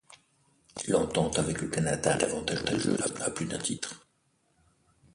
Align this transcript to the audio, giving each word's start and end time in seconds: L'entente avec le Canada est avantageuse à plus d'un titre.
L'entente 0.87 1.37
avec 1.37 1.61
le 1.61 1.67
Canada 1.67 2.17
est 2.17 2.23
avantageuse 2.23 2.97
à 3.23 3.29
plus 3.29 3.45
d'un 3.45 3.59
titre. 3.59 4.07